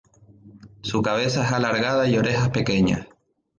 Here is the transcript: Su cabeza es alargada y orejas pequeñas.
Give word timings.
Su 0.81 1.03
cabeza 1.03 1.45
es 1.45 1.51
alargada 1.51 2.07
y 2.09 2.17
orejas 2.17 2.49
pequeñas. 2.49 3.05